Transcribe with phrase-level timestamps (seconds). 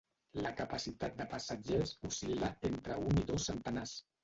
[0.45, 3.97] La capacitat de passatgers oscil·la entre un i dos centenars.